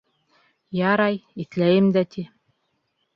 Ярай, 0.77 1.19
иҫләйем 1.43 1.91
дә 1.99 2.03
ти. 2.15 2.25